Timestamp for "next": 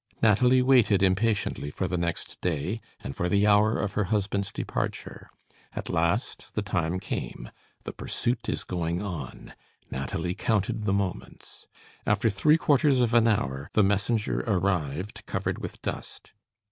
1.95-2.41